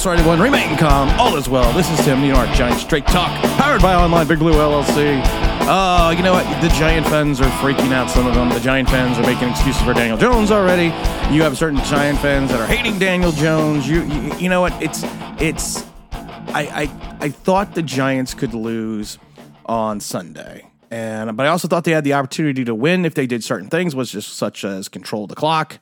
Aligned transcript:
That's 0.00 0.06
right, 0.06 0.18
everyone. 0.18 0.40
Remain 0.40 0.78
calm. 0.78 1.10
All 1.20 1.36
is 1.36 1.46
well. 1.46 1.70
This 1.74 1.90
is 1.90 2.02
Tim, 2.06 2.22
New 2.22 2.32
York 2.32 2.48
Giants 2.54 2.80
Straight 2.80 3.06
Talk, 3.06 3.28
powered 3.58 3.82
by 3.82 3.94
Online 3.94 4.26
Big 4.26 4.38
Blue 4.38 4.54
LLC. 4.54 5.20
Uh, 5.68 6.14
you 6.16 6.22
know 6.22 6.32
what? 6.32 6.62
The 6.62 6.70
Giant 6.70 7.06
fans 7.06 7.38
are 7.38 7.50
freaking 7.60 7.92
out. 7.92 8.08
Some 8.08 8.26
of 8.26 8.34
them. 8.34 8.48
The 8.48 8.60
Giant 8.60 8.88
fans 8.88 9.18
are 9.18 9.22
making 9.24 9.50
excuses 9.50 9.82
for 9.82 9.92
Daniel 9.92 10.16
Jones 10.16 10.50
already. 10.50 10.84
You 11.34 11.42
have 11.42 11.58
certain 11.58 11.84
Giant 11.84 12.18
fans 12.20 12.50
that 12.50 12.60
are 12.60 12.66
hating 12.66 12.98
Daniel 12.98 13.30
Jones. 13.30 13.86
You, 13.86 14.02
you, 14.04 14.34
you 14.38 14.48
know 14.48 14.62
what? 14.62 14.72
It's, 14.82 15.02
it's. 15.38 15.84
I, 16.54 16.88
I, 16.88 17.16
I 17.20 17.28
thought 17.28 17.74
the 17.74 17.82
Giants 17.82 18.32
could 18.32 18.54
lose 18.54 19.18
on 19.66 20.00
Sunday. 20.00 20.66
And 20.90 21.36
but 21.36 21.44
I 21.44 21.50
also 21.50 21.68
thought 21.68 21.84
they 21.84 21.92
had 21.92 22.04
the 22.04 22.14
opportunity 22.14 22.64
to 22.64 22.74
win 22.74 23.04
if 23.04 23.12
they 23.12 23.26
did 23.26 23.44
certain 23.44 23.68
things, 23.68 23.94
was 23.94 24.10
just 24.10 24.32
such 24.32 24.64
as 24.64 24.88
control 24.88 25.26
the 25.26 25.34
clock, 25.34 25.78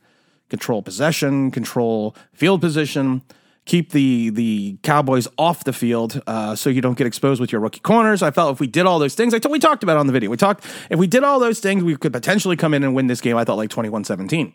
control 0.49 0.83
possession, 0.83 1.53
control 1.53 2.17
field 2.33 2.61
position, 2.61 3.23
keep 3.69 3.93
the 3.93 4.31
the 4.31 4.79
Cowboys 4.83 5.29
off 5.37 5.63
the 5.63 5.73
field 5.73 6.21
uh, 6.27 6.57
so 6.57 6.71
you 6.71 6.81
don't 6.81 6.99
get 6.99 7.07
exposed 7.07 7.41
with 7.41 7.53
your 7.53 7.61
rookie 7.61 7.81
corners. 7.81 8.23
I 8.23 8.33
felt 8.33 8.53
if 8.53 8.61
we 8.61 8.67
did 8.67 8.87
all 8.87 8.99
those 8.99 9.15
things, 9.15 9.35
I 9.35 9.39
t- 9.39 9.49
we 9.49 9.61
talked 9.61 9.83
about 9.85 9.97
on 9.97 10.07
the 10.09 10.13
video. 10.13 10.31
We 10.31 10.37
talked 10.37 10.65
if 10.91 10.99
we 10.99 11.07
did 11.07 11.23
all 11.23 11.39
those 11.39 11.61
things, 11.61 11.85
we 11.85 11.97
could 11.97 12.13
potentially 12.13 12.57
come 12.57 12.75
in 12.75 12.83
and 12.83 12.95
win 12.95 13.07
this 13.07 13.21
game. 13.21 13.37
I 13.37 13.45
thought 13.45 13.57
like 13.57 13.71
21-17. 13.71 14.53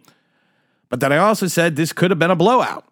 But 0.89 0.99
then 0.99 1.13
I 1.13 1.17
also 1.17 1.47
said 1.47 1.75
this 1.75 1.93
could 1.93 2.11
have 2.11 2.19
been 2.19 2.31
a 2.31 2.35
blowout. 2.35 2.85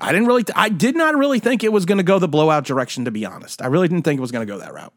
I 0.00 0.12
didn't 0.12 0.26
really, 0.26 0.44
th- 0.44 0.56
I 0.56 0.68
did 0.68 0.94
not 0.94 1.16
really 1.16 1.40
think 1.40 1.64
it 1.64 1.72
was 1.72 1.84
going 1.84 1.98
to 1.98 2.04
go 2.04 2.18
the 2.18 2.28
blowout 2.28 2.64
direction, 2.64 3.04
to 3.06 3.10
be 3.10 3.26
honest. 3.26 3.62
I 3.62 3.66
really 3.66 3.88
didn't 3.88 4.04
think 4.04 4.18
it 4.18 4.20
was 4.20 4.30
going 4.30 4.46
to 4.46 4.52
go 4.52 4.58
that 4.58 4.72
route. 4.72 4.92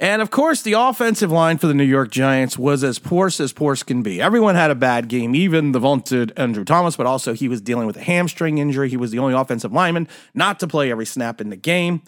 And 0.00 0.22
of 0.22 0.30
course, 0.30 0.62
the 0.62 0.72
offensive 0.72 1.30
line 1.30 1.58
for 1.58 1.66
the 1.66 1.74
New 1.74 1.84
York 1.84 2.10
Giants 2.10 2.58
was 2.58 2.82
as 2.82 2.98
porous 2.98 3.38
as 3.38 3.52
porous 3.52 3.82
can 3.82 4.02
be. 4.02 4.20
Everyone 4.20 4.54
had 4.54 4.70
a 4.70 4.74
bad 4.74 5.08
game, 5.08 5.34
even 5.34 5.72
the 5.72 5.78
vaunted 5.78 6.32
Andrew 6.38 6.64
Thomas, 6.64 6.96
but 6.96 7.04
also 7.04 7.34
he 7.34 7.48
was 7.48 7.60
dealing 7.60 7.86
with 7.86 7.98
a 7.98 8.02
hamstring 8.02 8.56
injury. 8.56 8.88
He 8.88 8.96
was 8.96 9.10
the 9.10 9.18
only 9.18 9.34
offensive 9.34 9.74
lineman 9.74 10.08
not 10.32 10.58
to 10.60 10.66
play 10.66 10.90
every 10.90 11.04
snap 11.04 11.38
in 11.38 11.50
the 11.50 11.56
game. 11.56 12.00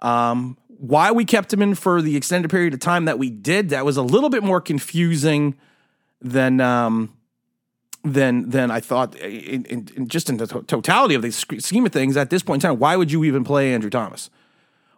Um, 0.00 0.58
why 0.68 1.12
we 1.12 1.24
kept 1.24 1.50
him 1.50 1.62
in 1.62 1.74
for 1.74 2.02
the 2.02 2.14
extended 2.14 2.50
period 2.50 2.74
of 2.74 2.80
time 2.80 3.06
that 3.06 3.18
we 3.18 3.30
did, 3.30 3.70
that 3.70 3.86
was 3.86 3.96
a 3.96 4.02
little 4.02 4.28
bit 4.28 4.42
more 4.42 4.60
confusing 4.60 5.54
than 6.20 6.60
um, 6.60 7.16
than 8.04 8.50
than 8.50 8.70
I 8.70 8.80
thought. 8.80 9.14
In, 9.16 9.64
in, 9.64 9.88
in 9.96 10.08
just 10.08 10.28
in 10.28 10.36
the 10.36 10.46
totality 10.46 11.14
of 11.14 11.22
the 11.22 11.32
scheme 11.32 11.86
of 11.86 11.92
things, 11.92 12.18
at 12.18 12.28
this 12.28 12.42
point 12.42 12.62
in 12.62 12.68
time, 12.68 12.78
why 12.78 12.96
would 12.96 13.10
you 13.10 13.24
even 13.24 13.44
play 13.44 13.72
Andrew 13.72 13.90
Thomas? 13.90 14.28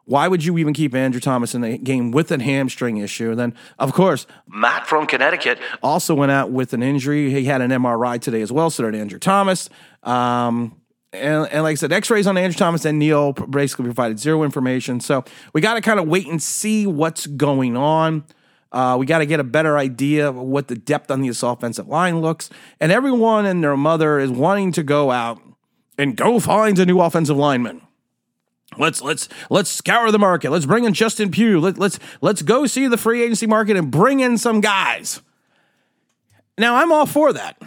Why 0.05 0.27
would 0.27 0.45
you 0.45 0.59
even 0.59 0.75
keep 0.75 0.95
Andrew 0.95 1.21
Thomas 1.21 1.55
in 1.55 1.61
the 1.61 1.79
game 1.79 2.11
with 2.11 2.31
a 2.33 2.43
hamstring 2.43 2.97
issue? 2.97 3.31
And 3.31 3.39
then, 3.39 3.55
of 3.79 3.93
course, 3.93 4.27
Matt 4.49 4.87
from 4.87 5.07
Connecticut 5.07 5.61
also 5.83 6.15
went 6.15 6.33
out 6.33 6.51
with 6.51 6.73
an 6.73 6.83
injury. 6.83 7.31
He 7.31 7.45
had 7.45 7.61
an 7.61 7.71
MRI 7.71 8.21
today 8.21 8.43
as 8.43 8.51
well, 8.51 8.69
so 8.69 8.85
did 8.91 8.99
Andrew 8.99 9.21
Thomas. 9.21 9.69
Um, 10.03 10.81
and, 11.13 11.47
and, 11.53 11.63
like 11.63 11.73
I 11.73 11.75
said, 11.75 11.93
X-rays 11.93 12.27
on 12.27 12.37
Andrew 12.37 12.57
Thomas 12.57 12.85
and 12.85 12.99
Neal 12.99 13.33
basically 13.33 13.85
provided 13.85 14.19
zero 14.19 14.43
information. 14.45 14.99
So 14.99 15.25
we 15.53 15.61
got 15.61 15.75
to 15.75 15.81
kind 15.81 16.01
of 16.01 16.09
wait 16.09 16.27
and 16.27 16.43
see 16.43 16.87
what's 16.87 17.27
going 17.27 17.77
on. 17.77 18.25
Uh, 18.73 18.97
we 18.99 19.05
got 19.05 19.19
to 19.19 19.27
get 19.27 19.39
a 19.39 19.45
better 19.45 19.77
idea 19.77 20.29
of 20.29 20.37
what 20.37 20.69
the 20.69 20.75
depth 20.75 21.11
on 21.11 21.21
this 21.21 21.43
offensive 21.43 21.87
line 21.87 22.21
looks. 22.21 22.49
And 22.81 22.91
everyone 22.91 23.45
and 23.45 23.63
their 23.63 23.77
mother 23.77 24.19
is 24.19 24.31
wanting 24.31 24.73
to 24.73 24.83
go 24.83 25.11
out 25.11 25.41
and 25.99 26.17
go 26.17 26.41
find 26.41 26.79
a 26.79 26.87
new 26.87 26.99
offensive 27.01 27.37
lineman. 27.37 27.83
Let's 28.79 29.03
let's 29.03 29.29
let's 29.51 29.71
scour 29.71 30.11
the 30.11 30.19
market. 30.19 30.51
Let's 30.51 30.67
bring 30.67 30.85
in 30.85 30.95
Justin 30.95 31.31
Pugh. 31.31 31.61
Let, 31.61 31.79
let's 31.79 31.99
let's 32.21 32.43
go 32.43 32.67
see 32.67 32.87
the 32.87 32.97
free 32.97 33.23
agency 33.23 33.47
market 33.47 33.77
and 33.77 33.91
bring 33.91 34.21
in 34.21 34.39
some 34.39 34.61
guys. 34.61 35.21
Now 36.59 36.77
I'm 36.77 36.93
all 36.93 37.07
for 37.07 37.33
that. 37.33 37.61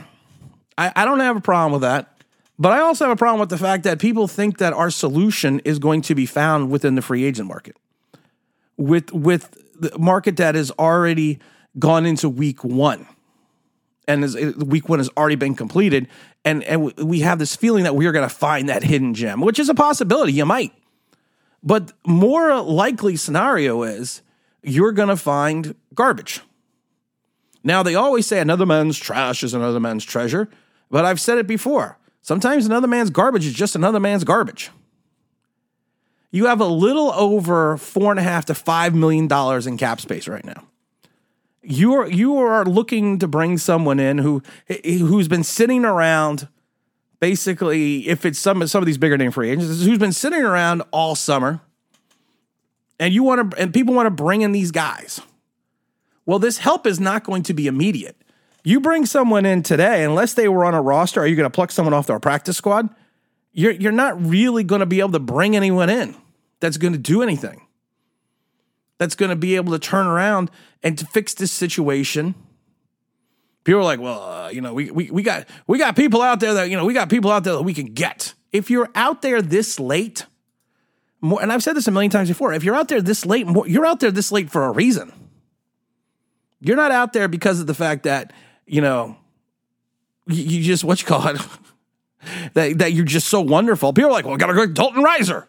I, 0.78 0.92
I 0.96 1.06
don't 1.06 1.20
have 1.20 1.38
a 1.38 1.42
problem 1.42 1.74
with 1.74 1.82
that. 1.82 2.12
But 2.58 2.72
I 2.72 2.80
also 2.80 3.06
have 3.06 3.12
a 3.12 3.18
problem 3.18 3.40
with 3.40 3.50
the 3.50 3.58
fact 3.58 3.84
that 3.84 4.00
people 4.00 4.28
think 4.28 4.60
that 4.60 4.74
our 4.74 4.90
solution 4.90 5.60
is 5.66 5.78
going 5.78 6.02
to 6.04 6.16
be 6.16 6.26
found 6.26 6.72
within 6.72 6.96
the 6.96 7.02
free 7.02 7.26
agent 7.26 7.48
market. 7.48 7.76
With 8.78 9.12
with 9.12 9.58
the 9.80 9.98
market 10.00 10.38
that 10.38 10.56
has 10.56 10.72
already 10.80 11.40
gone 11.78 12.06
into 12.06 12.30
week 12.30 12.64
one. 12.64 13.08
And 14.08 14.24
is, 14.24 14.36
week 14.58 14.88
one 14.88 15.00
has 15.00 15.10
already 15.18 15.36
been 15.36 15.56
completed. 15.56 16.08
And, 16.46 16.64
and 16.64 16.96
we 16.98 17.22
have 17.22 17.40
this 17.40 17.56
feeling 17.56 17.84
that 17.84 17.96
we 17.96 18.06
are 18.06 18.12
going 18.12 18.28
to 18.28 18.34
find 18.34 18.70
that 18.70 18.84
hidden 18.84 19.16
gem, 19.16 19.42
which 19.42 19.60
is 19.60 19.68
a 19.68 19.74
possibility. 19.74 20.32
You 20.32 20.46
might. 20.46 20.74
But 21.66 21.94
more 22.06 22.62
likely 22.62 23.16
scenario 23.16 23.82
is 23.82 24.22
you're 24.62 24.92
going 24.92 25.10
to 25.10 25.18
find 25.18 25.76
garbage. 25.96 26.42
Now, 27.64 27.82
they 27.82 27.96
always 27.96 28.28
say 28.28 28.40
another 28.40 28.68
man's 28.68 29.00
trash 29.00 29.44
is 29.44 29.56
another 29.56 29.80
man's 29.80 30.06
treasure, 30.06 30.48
but 30.92 31.04
I've 31.04 31.20
said 31.20 31.40
it 31.40 31.48
before. 31.48 31.98
Sometimes 32.22 32.68
another 32.68 32.88
man's 32.88 33.10
garbage 33.10 33.46
is 33.46 33.54
just 33.54 33.76
another 33.76 34.00
man's 34.00 34.24
garbage. 34.24 34.70
You 36.32 36.46
have 36.46 36.62
a 36.62 36.66
little 36.66 37.12
over 37.14 37.78
four 37.78 38.12
and 38.12 38.20
a 38.20 38.24
half 38.24 38.46
to 38.46 38.54
five 38.54 38.94
million 38.94 39.28
dollars 39.28 39.66
in 39.66 39.78
cap 39.78 40.00
space 40.02 40.28
right 40.28 40.46
now. 40.46 40.68
You 41.64 41.94
are 41.94 42.08
you 42.08 42.38
are 42.38 42.66
looking 42.66 43.18
to 43.20 43.28
bring 43.28 43.58
someone 43.58 44.00
in 44.00 44.20
who 44.20 44.44
who's 44.68 45.28
been 45.28 45.44
sitting 45.44 45.86
around 45.86 46.48
basically, 47.20 48.08
if 48.08 48.26
it's 48.26 48.40
some 48.40 48.66
some 48.68 48.82
of 48.82 48.86
these 48.86 48.98
bigger 48.98 49.18
name 49.18 49.32
free 49.32 49.50
agents 49.50 49.84
who's 49.84 50.00
been 50.00 50.12
sitting 50.12 50.42
around 50.42 50.84
all 50.92 51.16
summer, 51.16 51.62
and 53.00 53.14
you 53.14 53.24
want 53.24 53.52
to 53.52 53.58
and 53.58 53.74
people 53.74 53.94
want 53.94 54.08
to 54.08 54.12
bring 54.12 54.42
in 54.42 54.52
these 54.52 54.72
guys. 54.72 55.22
Well, 56.26 56.40
this 56.40 56.58
help 56.58 56.88
is 56.88 57.00
not 57.00 57.24
going 57.24 57.44
to 57.44 57.54
be 57.54 57.68
immediate. 57.68 58.16
You 58.64 58.80
bring 58.80 59.06
someone 59.06 59.46
in 59.46 59.62
today, 59.62 60.04
unless 60.04 60.34
they 60.34 60.48
were 60.48 60.66
on 60.66 60.74
a 60.74 60.82
roster, 60.82 61.22
are 61.22 61.28
you 61.28 61.36
going 61.36 61.50
to 61.50 61.54
pluck 61.54 61.72
someone 61.72 61.94
off 61.94 62.08
their 62.08 62.20
practice 62.20 62.58
squad? 62.58 62.90
You're 63.52 63.74
you're 63.74 63.92
not 63.92 64.24
really 64.26 64.64
going 64.64 64.80
to 64.80 64.86
be 64.86 65.00
able 65.00 65.12
to 65.12 65.20
bring 65.20 65.56
anyone 65.56 65.90
in 65.90 66.16
that's 66.60 66.78
going 66.78 66.94
to 66.94 67.00
do 67.00 67.22
anything. 67.22 67.62
That's 68.98 69.16
going 69.16 69.30
to 69.30 69.36
be 69.36 69.56
able 69.56 69.74
to 69.74 69.80
turn 69.80 70.08
around 70.08 70.50
and 70.82 70.98
to 70.98 71.06
fix 71.06 71.34
this 71.34 71.52
situation 71.52 72.34
people 73.66 73.82
are 73.82 73.84
like, 73.84 74.00
well, 74.00 74.22
uh, 74.22 74.50
you 74.50 74.62
know, 74.62 74.74
we, 74.74 74.90
we, 74.90 75.12
we 75.12 75.24
got 75.24 75.46
we 75.68 75.78
got 75.78 75.98
people 75.98 76.22
out 76.22 76.40
there 76.40 76.54
that 76.54 76.70
you 76.70 76.78
know 76.78 76.86
we 76.86 76.94
got 76.94 77.10
people 77.10 77.30
out 77.30 77.44
there 77.44 77.54
that 77.54 77.64
we 77.64 77.74
can 77.74 77.88
get. 77.88 78.34
If 78.54 78.70
you're 78.70 78.90
out 78.96 79.22
there 79.22 79.42
this 79.42 79.78
late, 79.82 80.26
more, 81.20 81.42
and 81.42 81.52
I've 81.52 81.62
said 81.62 81.76
this 81.76 81.88
a 81.88 81.92
million 81.92 82.12
times 82.12 82.30
before, 82.30 82.54
if 82.54 82.64
you're 82.64 82.76
out 82.76 82.88
there 82.88 83.02
this 83.02 83.26
late, 83.26 83.46
more, 83.46 83.68
you're 83.68 83.86
out 83.86 84.00
there 84.00 84.12
this 84.12 84.32
late 84.32 84.50
for 84.50 84.64
a 84.64 84.72
reason. 84.72 85.12
You're 86.62 86.78
not 86.78 86.92
out 86.92 87.12
there 87.12 87.28
because 87.28 87.60
of 87.60 87.68
the 87.68 87.74
fact 87.74 88.04
that 88.04 88.32
you 88.66 88.80
know 88.80 89.18
you, 90.28 90.44
you 90.44 90.64
just 90.64 90.86
what 90.86 91.02
you 91.02 91.08
call 91.08 91.28
it 91.28 91.42
that 92.54 92.78
that 92.78 92.94
you're 92.94 93.04
just 93.04 93.28
so 93.28 93.42
wonderful. 93.42 93.92
People 93.92 94.12
are 94.12 94.14
like, 94.14 94.26
well, 94.26 94.36
we 94.36 94.40
got 94.40 94.48
to 94.48 94.54
go 94.54 94.66
Dalton 94.66 95.04
Risner. 95.04 95.48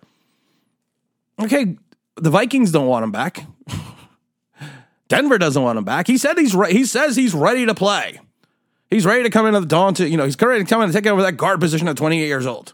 Okay, 1.38 1.76
the 2.16 2.30
Vikings 2.30 2.72
don't 2.72 2.86
want 2.86 3.04
him 3.04 3.12
back. 3.12 3.44
Denver 5.08 5.38
doesn't 5.38 5.62
want 5.62 5.78
him 5.78 5.84
back. 5.84 6.06
He 6.06 6.18
said 6.18 6.38
he's 6.38 6.54
re- 6.54 6.72
he 6.72 6.84
says 6.84 7.16
he's 7.16 7.34
ready 7.34 7.66
to 7.66 7.74
play. 7.74 8.20
He's 8.90 9.04
ready 9.04 9.22
to 9.24 9.30
come 9.30 9.46
into 9.46 9.60
the 9.60 9.66
dawn 9.66 9.94
to, 9.94 10.08
you 10.08 10.16
know, 10.16 10.24
he's 10.24 10.40
ready 10.40 10.62
to 10.62 10.68
come 10.68 10.80
in 10.80 10.84
and 10.84 10.92
take 10.92 11.06
over 11.06 11.22
that 11.22 11.36
guard 11.36 11.60
position 11.60 11.88
at 11.88 11.96
28 11.96 12.26
years 12.26 12.46
old. 12.46 12.72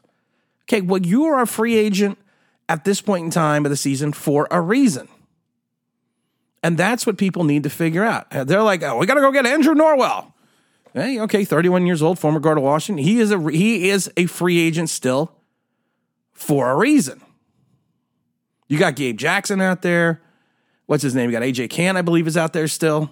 Okay, 0.65 0.81
well, 0.81 1.01
you 1.01 1.25
are 1.25 1.41
a 1.41 1.47
free 1.47 1.77
agent 1.77 2.19
at 2.69 2.85
this 2.85 3.01
point 3.01 3.25
in 3.25 3.31
time 3.31 3.65
of 3.67 3.71
the 3.71 3.77
season 3.77 4.13
for 4.13 4.47
a 4.51 4.61
reason. 4.61 5.09
And 6.63 6.79
that's 6.79 7.07
what 7.07 7.19
people 7.19 7.45
need 7.45 7.65
to 7.65 7.71
figure 7.71 8.05
out. 8.05 8.27
Uh, 8.31 8.45
they're 8.45 8.63
like, 8.63 8.83
oh, 8.83 8.99
we 8.99 9.07
got 9.07 9.15
to 9.15 9.21
go 9.21 9.33
get 9.33 9.47
Andrew 9.47 9.75
Norwell. 9.75 10.33
Hey, 10.95 11.19
okay, 11.21 11.45
31 11.45 11.87
years 11.87 12.03
old, 12.03 12.19
former 12.19 12.39
guard 12.39 12.59
of 12.59 12.65
Washington. 12.65 13.05
He 13.05 13.19
is 13.19 13.33
a 13.33 13.51
he 13.51 13.89
is 13.89 14.11
a 14.17 14.27
free 14.27 14.59
agent 14.59 14.91
still 14.91 15.33
for 16.33 16.71
a 16.71 16.77
reason. 16.77 17.23
You 18.69 18.79
got 18.79 18.97
Gabe 18.97 19.19
Jackson 19.19 19.61
out 19.61 19.83
there 19.83 20.22
what's 20.93 21.03
his 21.03 21.15
name? 21.15 21.31
You 21.31 21.39
got 21.39 21.43
AJ 21.43 21.71
Cann, 21.71 21.97
I 21.97 22.03
believe, 22.03 22.27
is 22.27 22.37
out 22.37 22.53
there 22.53 22.69
still. 22.69 23.11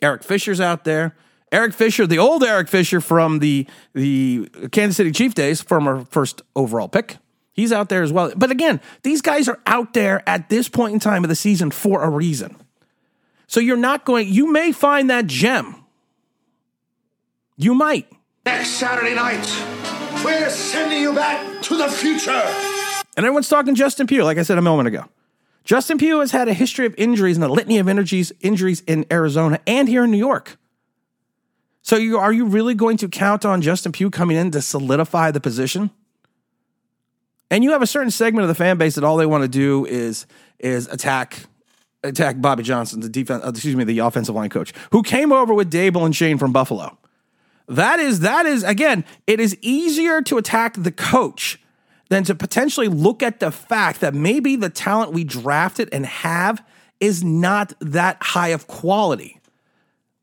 Eric 0.00 0.22
Fisher's 0.22 0.60
out 0.60 0.84
there. 0.84 1.16
Eric 1.50 1.74
Fisher, 1.74 2.06
the 2.06 2.20
old 2.20 2.44
Eric 2.44 2.68
Fisher 2.68 3.00
from 3.00 3.40
the 3.40 3.66
the 3.94 4.48
Kansas 4.70 4.96
City 4.96 5.10
Chief 5.10 5.34
days, 5.34 5.60
former 5.60 6.04
first 6.04 6.40
overall 6.54 6.86
pick. 6.86 7.16
He's 7.52 7.72
out 7.72 7.88
there 7.88 8.04
as 8.04 8.12
well. 8.12 8.32
But 8.36 8.52
again, 8.52 8.80
these 9.02 9.22
guys 9.22 9.48
are 9.48 9.58
out 9.66 9.92
there 9.92 10.22
at 10.28 10.50
this 10.50 10.68
point 10.68 10.94
in 10.94 11.00
time 11.00 11.24
of 11.24 11.28
the 11.28 11.34
season 11.34 11.72
for 11.72 12.04
a 12.04 12.08
reason. 12.08 12.54
So 13.48 13.58
you're 13.58 13.76
not 13.76 14.04
going, 14.04 14.28
you 14.28 14.52
may 14.52 14.70
find 14.70 15.10
that 15.10 15.26
gem. 15.26 15.84
You 17.56 17.74
might. 17.74 18.06
Next 18.46 18.68
Saturday 18.68 19.16
night, 19.16 19.44
we're 20.24 20.48
sending 20.48 21.00
you 21.00 21.12
back 21.12 21.60
to 21.62 21.76
the 21.76 21.88
future. 21.88 22.30
And 23.16 23.26
everyone's 23.26 23.48
talking 23.48 23.74
Justin 23.74 24.06
Pugh, 24.06 24.22
like 24.22 24.38
I 24.38 24.42
said 24.42 24.58
a 24.58 24.62
moment 24.62 24.86
ago. 24.86 25.06
Justin 25.68 25.98
Pugh 25.98 26.20
has 26.20 26.30
had 26.30 26.48
a 26.48 26.54
history 26.54 26.86
of 26.86 26.94
injuries 26.96 27.36
and 27.36 27.44
a 27.44 27.48
litany 27.48 27.76
of 27.76 27.90
injuries, 27.90 28.32
injuries 28.40 28.80
in 28.86 29.04
Arizona 29.12 29.60
and 29.66 29.86
here 29.86 30.04
in 30.04 30.10
New 30.10 30.16
York. 30.16 30.56
So, 31.82 31.96
you, 31.96 32.16
are 32.16 32.32
you 32.32 32.46
really 32.46 32.74
going 32.74 32.96
to 32.96 33.08
count 33.08 33.44
on 33.44 33.60
Justin 33.60 33.92
Pugh 33.92 34.08
coming 34.08 34.38
in 34.38 34.50
to 34.52 34.62
solidify 34.62 35.30
the 35.30 35.40
position? 35.40 35.90
And 37.50 37.62
you 37.62 37.72
have 37.72 37.82
a 37.82 37.86
certain 37.86 38.10
segment 38.10 38.44
of 38.44 38.48
the 38.48 38.54
fan 38.54 38.78
base 38.78 38.94
that 38.94 39.04
all 39.04 39.18
they 39.18 39.26
want 39.26 39.42
to 39.42 39.48
do 39.48 39.84
is 39.84 40.26
is 40.58 40.88
attack 40.88 41.44
attack 42.02 42.40
Bobby 42.40 42.62
Johnson, 42.62 43.00
the 43.00 43.08
defense, 43.10 43.44
uh, 43.44 43.50
excuse 43.50 43.76
me, 43.76 43.84
the 43.84 43.98
offensive 43.98 44.34
line 44.34 44.48
coach, 44.48 44.72
who 44.92 45.02
came 45.02 45.32
over 45.32 45.52
with 45.52 45.70
Daboll 45.70 46.06
and 46.06 46.16
Schoen 46.16 46.38
from 46.38 46.50
Buffalo. 46.50 46.96
That 47.68 48.00
is 48.00 48.20
that 48.20 48.46
is 48.46 48.64
again, 48.64 49.04
it 49.26 49.38
is 49.38 49.54
easier 49.60 50.22
to 50.22 50.38
attack 50.38 50.76
the 50.78 50.92
coach 50.92 51.60
than 52.08 52.24
to 52.24 52.34
potentially 52.34 52.88
look 52.88 53.22
at 53.22 53.40
the 53.40 53.50
fact 53.50 54.00
that 54.00 54.14
maybe 54.14 54.56
the 54.56 54.70
talent 54.70 55.12
we 55.12 55.24
drafted 55.24 55.88
and 55.92 56.06
have 56.06 56.64
is 57.00 57.22
not 57.22 57.72
that 57.80 58.16
high 58.20 58.48
of 58.48 58.66
quality. 58.66 59.40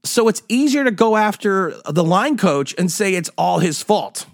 So 0.04 0.28
it's 0.28 0.44
easier 0.50 0.84
to 0.84 0.92
go 0.92 1.16
after 1.16 1.74
the 1.90 2.04
line 2.04 2.38
coach 2.38 2.76
and 2.78 2.92
say 2.92 3.16
it's 3.16 3.30
all 3.38 3.60
his 3.60 3.82
fault. 3.82 4.28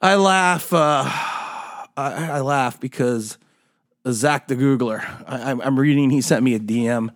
I 0.00 0.16
laugh. 0.16 0.72
Uh, 0.72 1.04
I, 1.06 2.28
I, 2.32 2.40
laugh 2.40 2.78
because 2.78 3.38
Zach 4.06 4.48
the 4.48 4.54
Googler. 4.54 5.02
I, 5.26 5.52
am 5.52 5.78
reading. 5.78 6.10
He 6.10 6.20
sent 6.20 6.42
me 6.42 6.54
a 6.54 6.58
DM, 6.58 7.08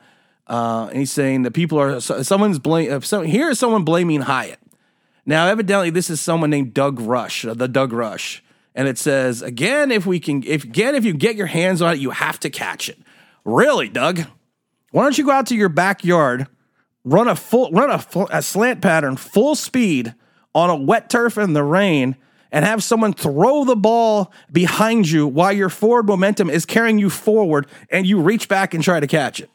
uh, 0.46 0.86
and 0.88 0.98
he's 0.98 1.12
saying 1.12 1.42
that 1.42 1.50
people 1.50 1.78
are 1.78 2.00
someone's 2.00 2.58
blame. 2.58 3.02
So, 3.02 3.20
here 3.20 3.50
is 3.50 3.58
someone 3.58 3.84
blaming 3.84 4.22
Hyatt. 4.22 4.58
Now, 5.28 5.46
evidently, 5.48 5.90
this 5.90 6.08
is 6.08 6.22
someone 6.22 6.48
named 6.48 6.72
Doug 6.72 6.98
Rush, 6.98 7.44
uh, 7.44 7.52
the 7.52 7.68
Doug 7.68 7.92
Rush, 7.92 8.42
and 8.74 8.88
it 8.88 8.96
says 8.96 9.42
again, 9.42 9.92
if 9.92 10.06
we 10.06 10.20
can, 10.20 10.42
if 10.42 10.64
again, 10.64 10.94
if 10.94 11.04
you 11.04 11.12
get 11.12 11.36
your 11.36 11.48
hands 11.48 11.82
on 11.82 11.92
it, 11.92 12.00
you 12.00 12.12
have 12.12 12.40
to 12.40 12.48
catch 12.48 12.88
it. 12.88 12.98
Really, 13.44 13.90
Doug? 13.90 14.20
Why 14.90 15.02
don't 15.02 15.18
you 15.18 15.26
go 15.26 15.32
out 15.32 15.44
to 15.48 15.54
your 15.54 15.68
backyard, 15.68 16.46
run 17.04 17.28
a 17.28 17.36
full, 17.36 17.70
run 17.72 17.90
a, 17.90 18.26
a 18.30 18.40
slant 18.40 18.80
pattern, 18.80 19.18
full 19.18 19.54
speed 19.54 20.14
on 20.54 20.70
a 20.70 20.76
wet 20.76 21.10
turf 21.10 21.36
in 21.36 21.52
the 21.52 21.62
rain? 21.62 22.16
and 22.50 22.64
have 22.64 22.82
someone 22.82 23.12
throw 23.12 23.66
the 23.66 23.76
ball 23.76 24.32
behind 24.50 25.06
you 25.06 25.26
while 25.26 25.52
your 25.52 25.68
forward 25.68 26.06
momentum 26.06 26.48
is 26.48 26.64
carrying 26.64 26.98
you 26.98 27.10
forward 27.10 27.66
and 27.90 28.06
you 28.06 28.18
reach 28.18 28.48
back 28.48 28.72
and 28.72 28.82
try 28.82 28.98
to 28.98 29.06
catch 29.06 29.38
it. 29.38 29.50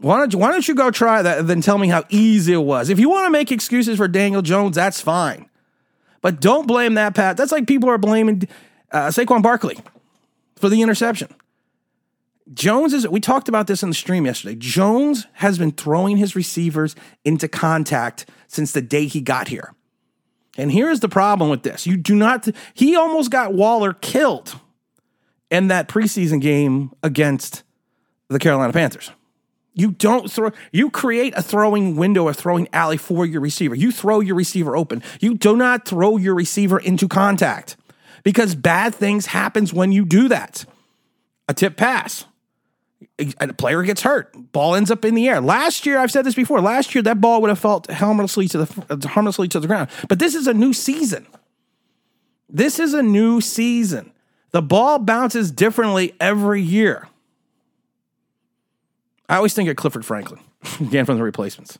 Why 0.00 0.18
don't 0.18 0.32
you, 0.32 0.38
why 0.38 0.52
don't 0.52 0.66
you 0.66 0.74
go 0.74 0.90
try 0.90 1.22
that 1.22 1.38
and 1.38 1.48
then 1.48 1.60
tell 1.60 1.78
me 1.78 1.88
how 1.88 2.04
easy 2.08 2.52
it 2.52 2.58
was? 2.58 2.88
If 2.88 3.00
you 3.00 3.08
want 3.08 3.26
to 3.26 3.30
make 3.30 3.50
excuses 3.50 3.96
for 3.96 4.06
Daniel 4.06 4.42
Jones, 4.42 4.76
that's 4.76 5.00
fine. 5.00 5.48
But 6.20 6.40
don't 6.40 6.66
blame 6.66 6.94
that 6.94 7.14
Pat. 7.14 7.36
That's 7.36 7.52
like 7.52 7.66
people 7.66 7.88
are 7.90 7.98
blaming 7.98 8.48
uh, 8.92 9.08
Saquon 9.08 9.42
Barkley 9.42 9.78
for 10.56 10.68
the 10.68 10.82
interception. 10.82 11.34
Jones 12.54 12.94
is, 12.94 13.06
we 13.06 13.20
talked 13.20 13.48
about 13.48 13.66
this 13.66 13.82
in 13.82 13.88
the 13.90 13.94
stream 13.94 14.24
yesterday. 14.24 14.54
Jones 14.54 15.26
has 15.34 15.58
been 15.58 15.72
throwing 15.72 16.16
his 16.16 16.34
receivers 16.34 16.96
into 17.24 17.46
contact 17.46 18.28
since 18.46 18.72
the 18.72 18.80
day 18.80 19.06
he 19.06 19.20
got 19.20 19.48
here. 19.48 19.74
And 20.56 20.72
here's 20.72 21.00
the 21.00 21.08
problem 21.08 21.50
with 21.50 21.62
this. 21.62 21.86
You 21.86 21.96
do 21.96 22.14
not, 22.14 22.48
he 22.74 22.96
almost 22.96 23.30
got 23.30 23.52
Waller 23.52 23.92
killed 23.92 24.58
in 25.50 25.68
that 25.68 25.88
preseason 25.88 26.40
game 26.40 26.90
against 27.02 27.62
the 28.28 28.38
Carolina 28.38 28.72
Panthers. 28.72 29.10
You 29.78 29.92
don't 29.92 30.28
throw, 30.28 30.50
you 30.72 30.90
create 30.90 31.34
a 31.36 31.42
throwing 31.42 31.94
window 31.94 32.24
or 32.24 32.34
throwing 32.34 32.68
alley 32.72 32.96
for 32.96 33.24
your 33.24 33.40
receiver. 33.40 33.76
You 33.76 33.92
throw 33.92 34.18
your 34.18 34.34
receiver 34.34 34.76
open. 34.76 35.04
You 35.20 35.36
do 35.36 35.56
not 35.56 35.86
throw 35.86 36.16
your 36.16 36.34
receiver 36.34 36.80
into 36.80 37.06
contact 37.06 37.76
because 38.24 38.56
bad 38.56 38.92
things 38.92 39.26
happens 39.26 39.72
when 39.72 39.92
you 39.92 40.04
do 40.04 40.28
that. 40.28 40.64
A 41.48 41.54
tip 41.54 41.76
pass, 41.76 42.24
a 43.40 43.52
player 43.54 43.84
gets 43.84 44.02
hurt, 44.02 44.34
ball 44.50 44.74
ends 44.74 44.90
up 44.90 45.04
in 45.04 45.14
the 45.14 45.28
air. 45.28 45.40
Last 45.40 45.86
year, 45.86 45.98
I've 45.98 46.10
said 46.10 46.24
this 46.24 46.34
before. 46.34 46.60
Last 46.60 46.92
year, 46.94 47.02
that 47.02 47.20
ball 47.20 47.40
would 47.40 47.48
have 47.48 47.60
felt 47.60 47.88
harmlessly 47.88 48.48
to 48.48 48.58
the 48.64 49.08
harmlessly 49.08 49.46
to 49.48 49.60
the 49.60 49.68
ground. 49.68 49.90
But 50.08 50.18
this 50.18 50.34
is 50.34 50.48
a 50.48 50.54
new 50.54 50.72
season. 50.72 51.24
This 52.50 52.80
is 52.80 52.94
a 52.94 53.02
new 53.02 53.40
season. 53.40 54.12
The 54.50 54.62
ball 54.62 54.98
bounces 54.98 55.52
differently 55.52 56.14
every 56.20 56.62
year. 56.62 57.07
I 59.28 59.36
always 59.36 59.54
think 59.54 59.68
of 59.68 59.76
Clifford 59.76 60.04
Franklin, 60.04 60.40
again 60.80 61.04
from 61.04 61.16
the 61.16 61.22
replacements. 61.22 61.78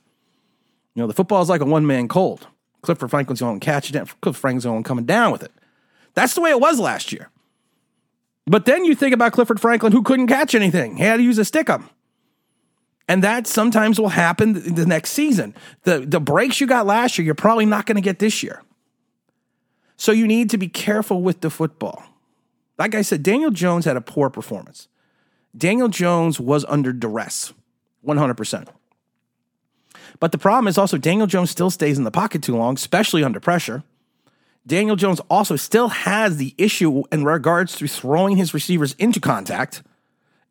You 0.94 1.02
know, 1.02 1.06
the 1.06 1.14
football 1.14 1.42
is 1.42 1.48
like 1.48 1.60
a 1.60 1.64
one 1.64 1.86
man 1.86 2.08
cold. 2.08 2.46
Clifford 2.82 3.10
Franklin's 3.10 3.40
going 3.40 3.58
to 3.58 3.64
catch 3.64 3.90
it, 3.90 3.96
and 3.96 4.08
Clifford 4.20 4.40
Franklin's 4.40 4.64
going 4.64 4.82
coming 4.82 5.04
down 5.04 5.32
with 5.32 5.42
it. 5.42 5.52
That's 6.14 6.34
the 6.34 6.40
way 6.40 6.50
it 6.50 6.60
was 6.60 6.78
last 6.80 7.12
year. 7.12 7.30
But 8.46 8.64
then 8.64 8.84
you 8.84 8.94
think 8.94 9.14
about 9.14 9.32
Clifford 9.32 9.60
Franklin, 9.60 9.92
who 9.92 10.02
couldn't 10.02 10.26
catch 10.26 10.54
anything. 10.54 10.96
He 10.96 11.04
had 11.04 11.18
to 11.18 11.22
use 11.22 11.38
a 11.38 11.42
stickum. 11.42 11.88
And 13.06 13.24
that 13.24 13.46
sometimes 13.46 13.98
will 13.98 14.10
happen 14.10 14.74
the 14.74 14.86
next 14.86 15.12
season. 15.12 15.54
The, 15.84 16.00
the 16.00 16.20
breaks 16.20 16.60
you 16.60 16.66
got 16.66 16.86
last 16.86 17.18
year, 17.18 17.24
you're 17.24 17.34
probably 17.34 17.66
not 17.66 17.86
going 17.86 17.96
to 17.96 18.02
get 18.02 18.18
this 18.18 18.42
year. 18.42 18.62
So 19.96 20.12
you 20.12 20.26
need 20.26 20.50
to 20.50 20.58
be 20.58 20.68
careful 20.68 21.22
with 21.22 21.40
the 21.40 21.50
football. 21.50 22.04
Like 22.78 22.94
I 22.94 23.02
said, 23.02 23.22
Daniel 23.22 23.50
Jones 23.50 23.84
had 23.84 23.96
a 23.96 24.00
poor 24.00 24.30
performance. 24.30 24.88
Daniel 25.58 25.88
Jones 25.88 26.40
was 26.40 26.64
under 26.66 26.92
duress, 26.92 27.52
100%. 28.06 28.68
But 30.20 30.32
the 30.32 30.38
problem 30.38 30.68
is 30.68 30.78
also 30.78 30.96
Daniel 30.96 31.26
Jones 31.26 31.50
still 31.50 31.70
stays 31.70 31.98
in 31.98 32.04
the 32.04 32.10
pocket 32.10 32.42
too 32.42 32.56
long, 32.56 32.74
especially 32.74 33.22
under 33.22 33.40
pressure. 33.40 33.82
Daniel 34.66 34.96
Jones 34.96 35.20
also 35.30 35.56
still 35.56 35.88
has 35.88 36.36
the 36.36 36.54
issue 36.58 37.02
in 37.10 37.24
regards 37.24 37.76
to 37.76 37.86
throwing 37.86 38.36
his 38.36 38.52
receivers 38.52 38.94
into 38.94 39.20
contact 39.20 39.82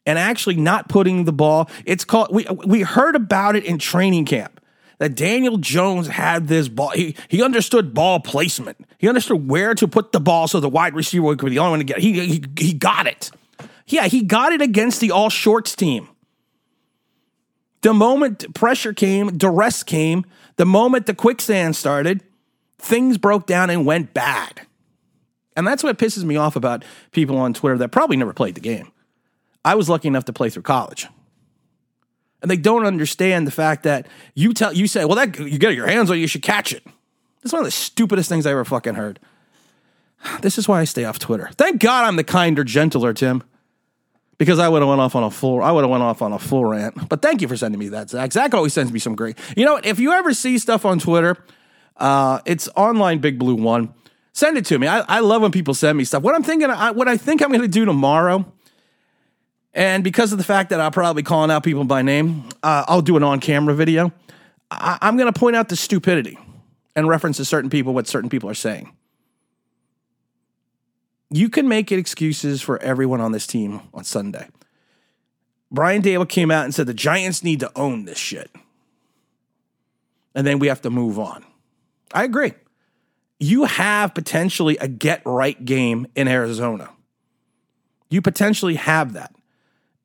and 0.06 0.18
actually 0.18 0.56
not 0.56 0.90
putting 0.90 1.26
the 1.26 1.34
ball. 1.34 1.70
It's 1.86 2.04
called 2.04 2.34
we 2.34 2.46
we 2.66 2.82
heard 2.82 3.16
about 3.16 3.56
it 3.56 3.64
in 3.66 3.78
training 3.78 4.26
camp 4.26 4.60
that 4.98 5.16
Daniel 5.16 5.58
Jones 5.58 6.08
had 6.08 6.48
this 6.48 6.68
ball. 6.68 6.90
He, 6.90 7.16
he 7.28 7.44
understood 7.44 7.94
ball 7.94 8.20
placement. 8.20 8.78
He 8.98 9.08
understood 9.08 9.48
where 9.48 9.76
to 9.76 9.88
put 9.88 10.14
the 10.14 10.20
ball 10.20 10.48
so 10.48 10.60
the 10.60 10.70
wide 10.70 10.96
receiver 10.96 11.26
would 11.26 11.38
be 11.38 11.50
the 11.50 11.60
only 11.60 11.72
one 11.72 11.80
to 11.80 11.86
get. 11.86 12.00
He, 12.00 12.14
he 12.14 12.44
he 12.58 12.74
got 12.74 13.06
it. 13.06 13.30
Yeah, 13.88 14.08
he 14.08 14.22
got 14.22 14.54
it 14.54 14.62
against 14.62 15.00
the 15.00 15.12
all 15.12 15.30
shorts 15.30 15.76
team. 15.76 16.10
The 17.82 17.94
moment 17.94 18.54
pressure 18.54 18.94
came, 18.94 19.38
duress 19.38 19.84
came. 19.84 20.26
The 20.58 20.66
moment 20.66 21.06
the 21.06 21.14
quicksand 21.14 21.76
started, 21.76 22.24
things 22.80 23.18
broke 23.18 23.46
down 23.46 23.70
and 23.70 23.86
went 23.86 24.14
bad. 24.14 24.62
And 25.56 25.66
that's 25.66 25.84
what 25.84 25.98
pisses 25.98 26.24
me 26.24 26.36
off 26.36 26.56
about 26.56 26.84
people 27.12 27.38
on 27.38 27.54
Twitter 27.54 27.78
that 27.78 27.90
probably 27.90 28.18
never 28.18 28.34
played 28.34 28.56
the 28.56 28.62
game. 28.62 28.92
I 29.64 29.76
was 29.76 29.90
lucky 29.90 30.08
enough 30.08 30.26
to 30.26 30.34
play 30.34 30.50
through 30.50 30.64
college. 30.64 31.08
And 32.42 32.52
they 32.52 32.58
don't 32.58 32.86
understand 32.86 33.48
the 33.48 33.52
fact 33.52 33.84
that 33.84 34.08
you 34.36 34.54
tell 34.54 34.72
you 34.74 34.88
say, 34.88 35.06
well, 35.06 35.16
that 35.16 35.40
you 35.40 35.58
get 35.58 35.74
your 35.74 35.88
hands 35.88 36.12
on, 36.12 36.20
you 36.20 36.28
should 36.28 36.44
catch 36.44 36.72
it. 36.72 36.86
That's 37.42 37.54
one 37.54 37.62
of 37.62 37.66
the 37.66 37.72
stupidest 37.72 38.30
things 38.30 38.46
I 38.46 38.52
ever 38.52 38.66
fucking 38.66 38.96
heard. 38.96 39.20
This 40.42 40.58
is 40.58 40.68
why 40.68 40.82
I 40.82 40.84
stay 40.84 41.06
off 41.06 41.20
Twitter. 41.20 41.50
Thank 41.58 41.80
God 41.80 42.06
I'm 42.06 42.16
the 42.16 42.24
kinder, 42.24 42.64
gentler 42.64 43.14
Tim. 43.14 43.44
Because 44.38 44.60
I 44.60 44.70
would 44.70 44.84
have 44.84 44.90
went 44.90 45.02
off 45.02 45.16
on 45.16 45.24
a 45.24 45.32
full, 45.32 45.64
I 45.64 45.72
would 45.72 45.82
have 45.82 45.90
went 45.90 46.04
off 46.04 46.22
on 46.22 46.32
a 46.32 46.40
full 46.40 46.66
rant. 46.66 47.10
But 47.10 47.22
thank 47.22 47.42
you 47.42 47.48
for 47.48 47.58
sending 47.58 47.80
me 47.80 47.90
that, 47.90 48.12
Zach. 48.12 48.32
Zach 48.32 48.54
always 48.54 48.74
sends 48.74 48.92
me 48.92 49.00
some 49.00 49.16
great. 49.16 49.38
You 49.56 49.66
know, 49.66 49.80
if 49.84 50.00
you 50.00 50.12
ever 50.12 50.34
see 50.34 50.60
stuff 50.60 50.86
on 50.86 51.00
Twitter 51.00 51.38
uh, 52.00 52.40
it's 52.46 52.70
online 52.76 53.20
Big 53.20 53.40
Blue 53.40 53.56
One. 53.56 53.94
Send 54.34 54.58
it 54.58 54.66
to 54.68 54.78
me. 54.78 54.88
I, 54.88 55.00
I 55.00 55.20
love 55.20 55.42
when 55.42 55.52
people 55.52 55.74
send 55.74 55.98
me 55.98 56.04
stuff. 56.04 56.22
What 56.22 56.36
I'm 56.36 56.44
thinking, 56.44 56.70
I, 56.70 56.92
what 56.92 57.08
I 57.08 57.18
think 57.18 57.42
I'm 57.42 57.50
going 57.50 57.62
to 57.62 57.68
do 57.68 57.86
tomorrow, 57.86 58.46
and 59.74 60.04
because 60.04 60.32
of 60.32 60.38
the 60.38 60.44
fact 60.44 60.70
that 60.70 60.80
I'll 60.80 60.92
probably 60.92 61.24
calling 61.24 61.50
out 61.50 61.64
people 61.64 61.84
by 61.84 62.04
name, 62.04 62.44
uh, 62.62 62.86
I'll 62.88 63.02
do 63.02 63.18
an 63.18 63.24
on-camera 63.24 63.74
video. 63.74 64.12
I, 64.70 65.00
I'm 65.02 65.18
going 65.18 65.32
to 65.32 65.38
point 65.38 65.56
out 65.56 65.70
the 65.70 65.76
stupidity 65.76 66.38
and 66.96 67.08
reference 67.08 67.38
to 67.38 67.46
certain 67.46 67.70
people 67.70 67.94
what 67.94 68.08
certain 68.08 68.30
people 68.30 68.50
are 68.50 68.56
saying. 68.56 68.94
You 71.30 71.50
can 71.50 71.68
make 71.68 71.92
excuses 71.92 72.62
for 72.62 72.82
everyone 72.82 73.22
on 73.22 73.32
this 73.32 73.48
team 73.48 73.82
on 73.94 74.04
Sunday. 74.04 74.48
Brian 75.70 76.02
Daboll 76.02 76.28
came 76.28 76.50
out 76.52 76.64
and 76.64 76.74
said 76.74 76.88
the 76.88 76.94
Giants 76.94 77.44
need 77.44 77.60
to 77.60 77.72
own 77.76 78.06
this 78.06 78.18
shit. 78.18 78.50
And 80.34 80.48
then 80.48 80.60
we 80.60 80.68
have 80.68 80.82
to 80.84 80.90
move 80.90 81.20
on. 81.20 81.46
I 82.14 82.24
agree. 82.24 82.54
You 83.40 83.66
have 83.66 84.14
potentially 84.14 84.78
a 84.78 84.88
get 84.88 85.22
right 85.26 85.64
game 85.64 86.08
in 86.16 86.28
Arizona. 86.28 86.90
You 88.10 88.22
potentially 88.22 88.76
have 88.76 89.14
that. 89.14 89.36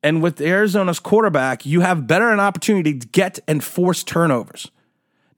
And 0.03 0.21
with 0.21 0.41
Arizona's 0.41 0.99
quarterback, 0.99 1.65
you 1.65 1.79
have 1.79 2.05
better 2.05 2.29
an 2.29 2.41
opportunity 2.41 2.99
to 2.99 3.07
get 3.07 3.39
and 3.47 3.63
force 3.63 4.03
turnovers. 4.03 4.69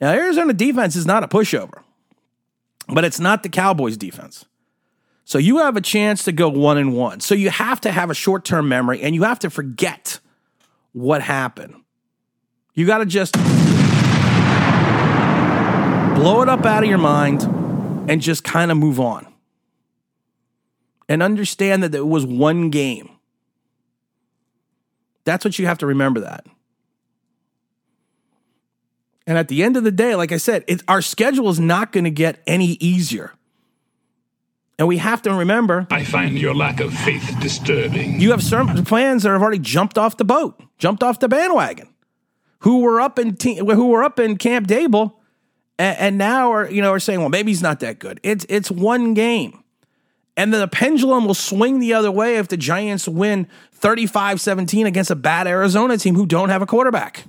Now, 0.01 0.11
Arizona 0.11 0.53
defense 0.53 0.95
is 0.95 1.05
not 1.05 1.23
a 1.23 1.27
pushover, 1.27 1.83
but 2.87 3.05
it's 3.05 3.19
not 3.19 3.43
the 3.43 3.49
Cowboys 3.49 3.95
defense. 3.95 4.45
So 5.25 5.39
you 5.39 5.57
have 5.57 5.75
a 5.75 5.81
chance 5.81 6.23
to 6.25 6.31
go 6.31 6.47
one 6.49 6.77
and 6.77 6.93
one. 6.93 7.19
So 7.19 7.33
you 7.33 7.49
have 7.49 7.81
to 7.81 7.91
have 7.91 8.11
a 8.11 8.13
short 8.13 8.45
term 8.45 8.69
memory 8.69 9.01
and 9.01 9.15
you 9.15 9.23
have 9.23 9.39
to 9.39 9.49
forget 9.49 10.19
what 10.93 11.21
happened. 11.21 11.75
You 12.75 12.85
got 12.85 12.99
to 12.99 13.05
just 13.05 13.33
blow 16.15 16.41
it 16.41 16.49
up 16.49 16.63
out 16.65 16.83
of 16.83 16.89
your 16.89 16.99
mind 16.99 17.43
and 18.09 18.21
just 18.21 18.43
kind 18.43 18.71
of 18.71 18.77
move 18.77 18.99
on. 18.99 19.27
And 21.09 21.21
understand 21.23 21.83
that 21.83 21.93
it 21.93 22.05
was 22.05 22.25
one 22.25 22.69
game. 22.69 23.09
That's 25.23 25.43
what 25.43 25.57
you 25.57 25.65
have 25.65 25.79
to 25.79 25.87
remember 25.87 26.19
that. 26.21 26.45
And 29.27 29.37
at 29.39 29.47
the 29.47 29.63
end 29.63 29.75
of 29.75 29.83
the 29.83 29.91
day, 29.91 30.15
like 30.15 30.31
I 30.31 30.37
said, 30.37 30.63
it, 30.67 30.83
our 30.87 31.01
schedule 31.01 31.49
is 31.49 31.59
not 31.59 31.91
going 31.91 32.03
to 32.03 32.11
get 32.11 32.43
any 32.45 32.73
easier. 32.73 33.33
And 34.77 34.87
we 34.87 34.97
have 34.97 35.21
to 35.21 35.33
remember. 35.33 35.87
I 35.89 36.03
find 36.03 36.37
your 36.37 36.53
lack 36.53 36.81
of 36.81 36.93
faith 36.93 37.35
disturbing. 37.39 38.19
You 38.19 38.31
have 38.31 38.43
certain 38.43 38.83
plans 38.83 39.23
that 39.23 39.29
have 39.29 39.41
already 39.41 39.59
jumped 39.59 39.97
off 39.97 40.17
the 40.17 40.25
boat, 40.25 40.61
jumped 40.77 41.01
off 41.01 41.19
the 41.19 41.29
bandwagon, 41.29 41.87
who 42.59 42.81
were 42.81 42.99
up 42.99 43.17
in 43.17 43.37
te- 43.37 43.57
who 43.57 43.87
were 43.87 44.03
up 44.03 44.19
in 44.19 44.37
Camp 44.37 44.67
Daboll 44.67 45.13
And, 45.79 45.97
and 45.97 46.17
now 46.17 46.51
are 46.51 46.69
you 46.69 46.81
know 46.81 46.91
are 46.91 46.99
saying, 46.99 47.19
well, 47.21 47.29
maybe 47.29 47.51
he's 47.51 47.61
not 47.61 47.79
that 47.79 47.99
good. 47.99 48.19
It's 48.23 48.45
it's 48.49 48.69
one 48.69 49.13
game. 49.13 49.63
And 50.37 50.53
then 50.53 50.59
the 50.59 50.67
pendulum 50.67 51.25
will 51.25 51.33
swing 51.33 51.79
the 51.79 51.93
other 51.93 52.11
way 52.11 52.35
if 52.35 52.49
the 52.49 52.57
Giants 52.57 53.07
win 53.07 53.47
35 53.71 54.41
17 54.41 54.85
against 54.85 55.09
a 55.09 55.15
bad 55.15 55.47
Arizona 55.47 55.97
team 55.97 56.15
who 56.15 56.25
don't 56.25 56.49
have 56.49 56.61
a 56.61 56.65
quarterback. 56.65 57.23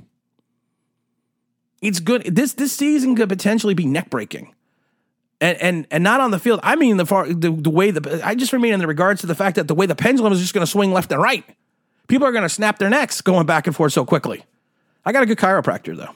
It's 1.80 2.00
good. 2.00 2.24
This 2.24 2.54
this 2.54 2.72
season 2.72 3.14
could 3.14 3.28
potentially 3.28 3.74
be 3.74 3.86
neck 3.86 4.10
breaking. 4.10 4.52
And, 5.38 5.58
and 5.60 5.86
and 5.90 6.02
not 6.02 6.20
on 6.20 6.30
the 6.30 6.38
field. 6.38 6.60
I 6.62 6.76
mean 6.76 6.96
the 6.96 7.04
far 7.04 7.28
the, 7.28 7.50
the 7.50 7.68
way 7.68 7.90
the 7.90 8.22
I 8.24 8.34
just 8.34 8.54
remain 8.54 8.72
in 8.72 8.80
the 8.80 8.86
regards 8.86 9.20
to 9.20 9.26
the 9.26 9.34
fact 9.34 9.56
that 9.56 9.68
the 9.68 9.74
way 9.74 9.84
the 9.84 9.94
pendulum 9.94 10.32
is 10.32 10.40
just 10.40 10.54
going 10.54 10.64
to 10.64 10.70
swing 10.70 10.92
left 10.92 11.12
and 11.12 11.20
right. 11.20 11.44
People 12.08 12.26
are 12.26 12.32
going 12.32 12.42
to 12.42 12.48
snap 12.48 12.78
their 12.78 12.88
necks 12.88 13.20
going 13.20 13.44
back 13.44 13.66
and 13.66 13.76
forth 13.76 13.92
so 13.92 14.06
quickly. 14.06 14.44
I 15.04 15.12
got 15.12 15.22
a 15.22 15.26
good 15.26 15.36
chiropractor 15.36 15.94
though. 15.94 16.14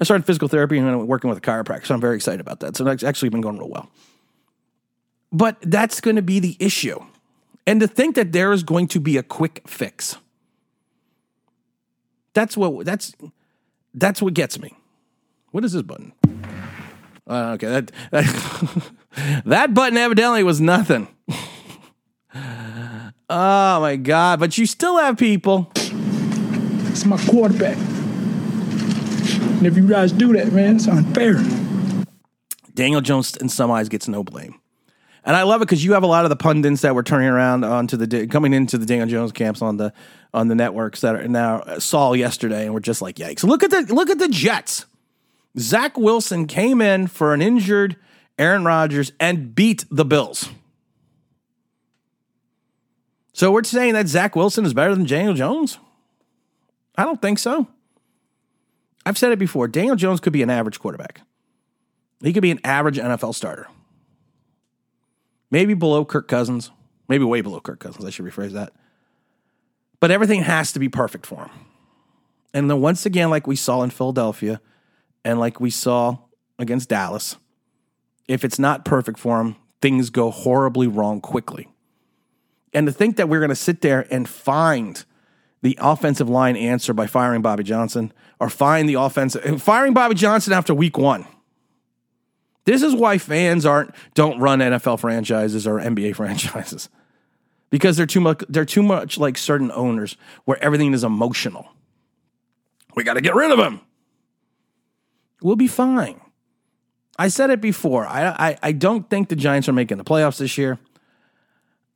I 0.00 0.04
started 0.04 0.24
physical 0.24 0.48
therapy 0.48 0.78
and 0.78 0.88
I'm 0.88 1.06
working 1.06 1.28
with 1.28 1.38
a 1.38 1.42
chiropractor, 1.42 1.86
so 1.86 1.94
I'm 1.94 2.00
very 2.00 2.16
excited 2.16 2.40
about 2.40 2.60
that. 2.60 2.76
So 2.76 2.86
it's 2.86 3.02
actually 3.02 3.28
been 3.30 3.40
going 3.40 3.58
real 3.58 3.68
well. 3.68 3.90
But 5.32 5.56
that's 5.60 6.00
going 6.00 6.16
to 6.16 6.22
be 6.22 6.40
the 6.40 6.56
issue. 6.58 7.00
And 7.66 7.80
to 7.80 7.86
think 7.86 8.14
that 8.14 8.32
there 8.32 8.52
is 8.52 8.62
going 8.62 8.88
to 8.88 9.00
be 9.00 9.18
a 9.18 9.22
quick 9.22 9.62
fix. 9.66 10.16
That's 12.32 12.56
what 12.56 12.86
that's 12.86 13.14
that's 13.94 14.22
what 14.22 14.34
gets 14.34 14.58
me. 14.58 14.72
What 15.50 15.64
is 15.64 15.72
this 15.72 15.82
button? 15.82 16.12
Uh, 17.28 17.52
okay, 17.54 17.66
that 17.66 17.92
that, 18.10 18.92
that 19.44 19.74
button 19.74 19.98
evidently 19.98 20.42
was 20.42 20.60
nothing. 20.60 21.08
oh 22.34 23.10
my 23.28 23.96
god! 23.96 24.40
But 24.40 24.56
you 24.56 24.66
still 24.66 24.96
have 24.98 25.18
people. 25.18 25.70
It's 25.74 27.04
my 27.04 27.18
quarterback. 27.26 27.76
And 29.58 29.66
if 29.66 29.76
you 29.76 29.86
guys 29.86 30.12
do 30.12 30.32
that, 30.34 30.52
man, 30.52 30.76
it's 30.76 30.86
unfair. 30.88 31.34
Daniel 32.74 33.00
Jones, 33.00 33.36
in 33.36 33.48
some 33.48 33.72
eyes, 33.72 33.88
gets 33.88 34.06
no 34.06 34.22
blame. 34.22 34.54
And 35.24 35.36
I 35.36 35.42
love 35.42 35.60
it 35.60 35.64
because 35.64 35.84
you 35.84 35.92
have 35.94 36.04
a 36.04 36.06
lot 36.06 36.24
of 36.24 36.30
the 36.30 36.36
pundits 36.36 36.82
that 36.82 36.94
were 36.94 37.02
turning 37.02 37.28
around 37.28 37.64
onto 37.64 37.96
the 37.96 38.26
coming 38.28 38.54
into 38.54 38.78
the 38.78 38.86
Daniel 38.86 39.08
Jones 39.08 39.32
camps 39.32 39.60
on 39.60 39.76
the 39.76 39.92
on 40.32 40.48
the 40.48 40.54
networks 40.54 41.02
that 41.02 41.16
are 41.16 41.28
now 41.28 41.78
saw 41.78 42.14
yesterday 42.14 42.64
and 42.64 42.72
we're 42.72 42.80
just 42.80 43.02
like, 43.02 43.16
yikes! 43.16 43.44
Look 43.44 43.62
at 43.62 43.70
the 43.70 43.92
look 43.92 44.08
at 44.08 44.18
the 44.18 44.28
Jets. 44.28 44.86
Zach 45.58 45.96
Wilson 45.98 46.46
came 46.46 46.80
in 46.80 47.06
for 47.06 47.34
an 47.34 47.42
injured 47.42 47.96
Aaron 48.38 48.64
Rodgers 48.64 49.12
and 49.18 49.54
beat 49.54 49.84
the 49.90 50.04
Bills. 50.04 50.48
So 53.32 53.52
we're 53.52 53.64
saying 53.64 53.94
that 53.94 54.08
Zach 54.08 54.34
Wilson 54.34 54.64
is 54.64 54.74
better 54.74 54.94
than 54.94 55.04
Daniel 55.04 55.34
Jones? 55.34 55.78
I 56.96 57.04
don't 57.04 57.22
think 57.22 57.38
so. 57.38 57.68
I've 59.06 59.18
said 59.18 59.32
it 59.32 59.38
before. 59.38 59.68
Daniel 59.68 59.96
Jones 59.96 60.20
could 60.20 60.32
be 60.32 60.42
an 60.42 60.50
average 60.50 60.80
quarterback. 60.80 61.20
He 62.20 62.32
could 62.32 62.42
be 62.42 62.50
an 62.50 62.60
average 62.64 62.98
NFL 62.98 63.34
starter. 63.34 63.68
Maybe 65.50 65.74
below 65.74 66.04
Kirk 66.04 66.28
Cousins. 66.28 66.70
Maybe 67.08 67.24
way 67.24 67.40
below 67.40 67.60
Kirk 67.60 67.80
Cousins. 67.80 68.04
I 68.04 68.10
should 68.10 68.26
rephrase 68.26 68.52
that. 68.52 68.72
But 70.00 70.10
everything 70.10 70.42
has 70.42 70.72
to 70.72 70.78
be 70.78 70.88
perfect 70.88 71.24
for 71.24 71.44
him. 71.44 71.50
And 72.52 72.68
then 72.68 72.80
once 72.80 73.06
again, 73.06 73.30
like 73.30 73.46
we 73.46 73.56
saw 73.56 73.82
in 73.82 73.90
Philadelphia 73.90 74.60
and 75.28 75.38
like 75.38 75.60
we 75.60 75.70
saw 75.70 76.18
against 76.58 76.88
Dallas, 76.88 77.36
if 78.26 78.44
it's 78.44 78.58
not 78.58 78.84
perfect 78.84 79.18
for 79.18 79.40
him, 79.40 79.56
things 79.80 80.10
go 80.10 80.30
horribly 80.30 80.86
wrong 80.86 81.20
quickly. 81.20 81.68
And 82.72 82.86
to 82.86 82.92
think 82.92 83.16
that 83.16 83.28
we're 83.28 83.40
going 83.40 83.48
to 83.50 83.54
sit 83.54 83.80
there 83.80 84.06
and 84.10 84.28
find 84.28 85.04
the 85.62 85.78
offensive 85.80 86.28
line 86.28 86.56
answer 86.56 86.94
by 86.94 87.06
firing 87.06 87.42
Bobby 87.42 87.64
Johnson 87.64 88.12
or 88.40 88.48
find 88.48 88.88
the 88.88 88.94
offensive 88.94 89.62
firing 89.62 89.92
Bobby 89.92 90.14
Johnson 90.14 90.52
after 90.52 90.74
week 90.74 90.96
one 90.96 91.26
this 92.68 92.82
is 92.82 92.94
why 92.94 93.16
fans 93.16 93.64
aren't 93.64 93.94
don't 94.12 94.40
run 94.40 94.58
NFL 94.58 95.00
franchises 95.00 95.66
or 95.66 95.78
NBA 95.78 96.14
franchises. 96.16 96.90
Because 97.70 97.96
they're 97.96 98.04
too 98.04 98.20
much 98.20 98.44
they're 98.46 98.66
too 98.66 98.82
much 98.82 99.16
like 99.16 99.38
certain 99.38 99.72
owners 99.72 100.18
where 100.44 100.62
everything 100.62 100.92
is 100.92 101.02
emotional. 101.02 101.66
We 102.94 103.04
got 103.04 103.14
to 103.14 103.22
get 103.22 103.34
rid 103.34 103.50
of 103.50 103.58
him. 103.58 103.80
We'll 105.42 105.56
be 105.56 105.68
fine. 105.68 106.20
I 107.18 107.28
said 107.28 107.50
it 107.50 107.60
before. 107.60 108.06
I, 108.06 108.28
I 108.28 108.58
I 108.62 108.72
don't 108.72 109.08
think 109.10 109.28
the 109.28 109.36
Giants 109.36 109.68
are 109.68 109.72
making 109.72 109.98
the 109.98 110.04
playoffs 110.04 110.38
this 110.38 110.56
year. 110.56 110.78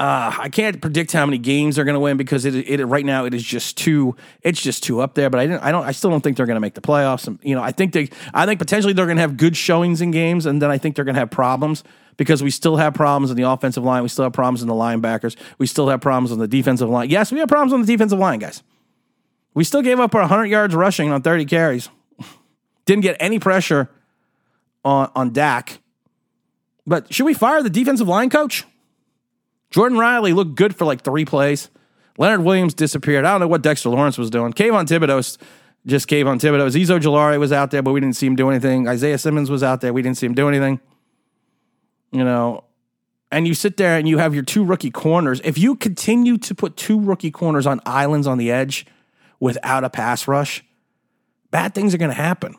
Uh, 0.00 0.34
I 0.36 0.48
can't 0.48 0.80
predict 0.80 1.12
how 1.12 1.24
many 1.26 1.38
games 1.38 1.76
they're 1.76 1.84
going 1.84 1.94
to 1.94 2.00
win 2.00 2.16
because 2.16 2.44
it, 2.44 2.56
it 2.56 2.84
right 2.84 3.06
now 3.06 3.24
it 3.24 3.34
is 3.34 3.42
just 3.44 3.76
too 3.76 4.16
it's 4.42 4.60
just 4.60 4.82
too 4.82 5.00
up 5.00 5.14
there. 5.14 5.30
But 5.30 5.38
I 5.38 5.46
didn't 5.46 5.62
I 5.62 5.70
don't 5.70 5.84
I 5.84 5.92
still 5.92 6.10
don't 6.10 6.22
think 6.22 6.36
they're 6.36 6.46
going 6.46 6.56
to 6.56 6.60
make 6.60 6.74
the 6.74 6.80
playoffs. 6.80 7.28
And, 7.28 7.38
you 7.42 7.54
know 7.54 7.62
I 7.62 7.70
think 7.70 7.92
they 7.92 8.10
I 8.34 8.44
think 8.44 8.58
potentially 8.58 8.94
they're 8.94 9.06
going 9.06 9.18
to 9.18 9.22
have 9.22 9.36
good 9.36 9.56
showings 9.56 10.00
in 10.00 10.10
games, 10.10 10.44
and 10.44 10.60
then 10.60 10.72
I 10.72 10.78
think 10.78 10.96
they're 10.96 11.04
going 11.04 11.14
to 11.14 11.20
have 11.20 11.30
problems 11.30 11.84
because 12.16 12.42
we 12.42 12.50
still 12.50 12.76
have 12.78 12.94
problems 12.94 13.30
in 13.30 13.36
the 13.36 13.48
offensive 13.48 13.84
line. 13.84 14.02
We 14.02 14.08
still 14.08 14.24
have 14.24 14.32
problems 14.32 14.60
in 14.60 14.66
the 14.66 14.74
linebackers. 14.74 15.36
We 15.58 15.68
still 15.68 15.88
have 15.88 16.00
problems 16.00 16.32
on 16.32 16.38
the 16.38 16.48
defensive 16.48 16.88
line. 16.88 17.08
Yes, 17.08 17.30
we 17.30 17.38
have 17.38 17.48
problems 17.48 17.72
on 17.72 17.80
the 17.80 17.86
defensive 17.86 18.18
line, 18.18 18.40
guys. 18.40 18.62
We 19.54 19.62
still 19.62 19.82
gave 19.82 20.00
up 20.00 20.14
our 20.14 20.22
100 20.22 20.46
yards 20.46 20.74
rushing 20.74 21.12
on 21.12 21.22
30 21.22 21.44
carries. 21.44 21.90
Didn't 22.84 23.02
get 23.02 23.16
any 23.20 23.38
pressure 23.38 23.88
on 24.84 25.10
on 25.14 25.32
Dak. 25.32 25.80
But 26.86 27.12
should 27.12 27.24
we 27.24 27.34
fire 27.34 27.62
the 27.62 27.70
defensive 27.70 28.08
line 28.08 28.30
coach? 28.30 28.64
Jordon 29.70 29.98
Riley 29.98 30.32
looked 30.32 30.54
good 30.54 30.76
for 30.76 30.84
like 30.84 31.02
three 31.02 31.24
plays. 31.24 31.70
Leonard 32.18 32.44
Williams 32.44 32.74
disappeared. 32.74 33.24
I 33.24 33.30
don't 33.30 33.40
know 33.40 33.48
what 33.48 33.62
Dexter 33.62 33.88
Lawrence 33.88 34.18
was 34.18 34.30
doing. 34.30 34.52
Kayvon 34.52 34.86
Thibodeaux, 34.86 35.38
just 35.86 36.08
Kayvon 36.08 36.38
Thibodeaux. 36.38 36.66
Azeez 36.66 36.88
Ojulari 36.88 37.38
was 37.38 37.52
out 37.52 37.70
there, 37.70 37.82
but 37.82 37.92
we 37.92 38.00
didn't 38.00 38.16
see 38.16 38.26
him 38.26 38.36
do 38.36 38.50
anything. 38.50 38.86
Isaiah 38.86 39.16
Simmons 39.16 39.50
was 39.50 39.62
out 39.62 39.80
there. 39.80 39.92
We 39.92 40.02
didn't 40.02 40.18
see 40.18 40.26
him 40.26 40.34
do 40.34 40.48
anything. 40.48 40.80
You 42.10 42.24
know, 42.24 42.64
and 43.30 43.48
you 43.48 43.54
sit 43.54 43.78
there 43.78 43.96
and 43.96 44.06
you 44.06 44.18
have 44.18 44.34
your 44.34 44.42
two 44.42 44.62
rookie 44.62 44.90
corners. 44.90 45.40
If 45.42 45.56
you 45.56 45.74
continue 45.74 46.36
to 46.38 46.54
put 46.54 46.76
two 46.76 47.00
rookie 47.00 47.30
corners 47.30 47.66
on 47.66 47.80
islands 47.86 48.26
on 48.26 48.36
the 48.36 48.50
edge 48.50 48.84
without 49.40 49.84
a 49.84 49.90
pass 49.90 50.28
rush, 50.28 50.62
bad 51.50 51.74
things 51.74 51.94
are 51.94 51.98
going 51.98 52.10
to 52.10 52.14
happen. 52.14 52.54